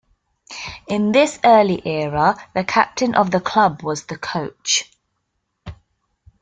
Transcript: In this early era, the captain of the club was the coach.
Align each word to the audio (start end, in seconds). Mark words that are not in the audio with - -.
In 0.87 1.11
this 1.11 1.37
early 1.43 1.85
era, 1.85 2.35
the 2.55 2.63
captain 2.63 3.13
of 3.13 3.29
the 3.29 3.39
club 3.39 3.83
was 3.83 4.07
the 4.07 4.17
coach. 4.17 4.89